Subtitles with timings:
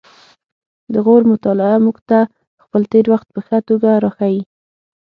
[0.93, 2.19] د غور مطالعه موږ ته
[2.63, 4.41] خپل تیر وخت په ښه توګه راښيي